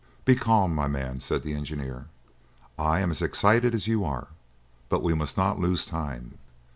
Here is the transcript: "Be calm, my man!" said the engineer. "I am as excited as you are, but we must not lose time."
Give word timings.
"Be 0.25 0.35
calm, 0.35 0.73
my 0.73 0.87
man!" 0.87 1.19
said 1.19 1.43
the 1.43 1.53
engineer. 1.53 2.07
"I 2.75 3.01
am 3.01 3.11
as 3.11 3.21
excited 3.21 3.75
as 3.75 3.85
you 3.85 4.03
are, 4.03 4.29
but 4.89 5.03
we 5.03 5.13
must 5.13 5.37
not 5.37 5.59
lose 5.59 5.85
time." 5.85 6.39